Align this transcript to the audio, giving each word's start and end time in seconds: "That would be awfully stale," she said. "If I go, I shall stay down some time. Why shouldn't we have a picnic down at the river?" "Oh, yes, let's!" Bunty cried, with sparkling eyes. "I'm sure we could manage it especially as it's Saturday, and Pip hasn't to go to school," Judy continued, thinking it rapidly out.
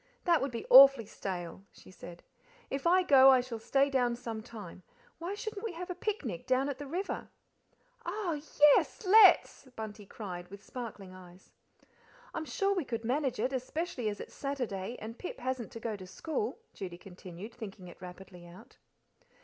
"That 0.23 0.41
would 0.41 0.49
be 0.49 0.65
awfully 0.71 1.05
stale," 1.05 1.63
she 1.71 1.91
said. 1.91 2.23
"If 2.71 2.87
I 2.87 3.03
go, 3.03 3.29
I 3.29 3.39
shall 3.39 3.59
stay 3.59 3.87
down 3.91 4.15
some 4.15 4.41
time. 4.41 4.81
Why 5.19 5.35
shouldn't 5.35 5.63
we 5.63 5.73
have 5.73 5.91
a 5.91 5.93
picnic 5.93 6.47
down 6.47 6.69
at 6.69 6.79
the 6.79 6.87
river?" 6.87 7.29
"Oh, 8.03 8.41
yes, 8.73 9.05
let's!" 9.05 9.65
Bunty 9.75 10.07
cried, 10.07 10.47
with 10.47 10.63
sparkling 10.65 11.13
eyes. 11.13 11.51
"I'm 12.33 12.45
sure 12.45 12.73
we 12.73 12.83
could 12.83 13.05
manage 13.05 13.37
it 13.39 13.53
especially 13.53 14.09
as 14.09 14.19
it's 14.19 14.33
Saturday, 14.33 14.97
and 14.99 15.19
Pip 15.19 15.39
hasn't 15.39 15.71
to 15.73 15.79
go 15.79 15.95
to 15.95 16.07
school," 16.07 16.57
Judy 16.73 16.97
continued, 16.97 17.53
thinking 17.53 17.87
it 17.87 18.01
rapidly 18.01 18.47
out. 18.47 18.77